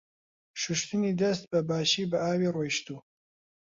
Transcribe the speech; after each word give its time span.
شوشتنی 0.61 1.17
دەست 1.21 1.43
بە 1.51 1.59
باشی 1.69 2.03
بە 2.11 2.17
ئاوی 2.23 2.53
ڕۆیشتوو. 2.55 2.97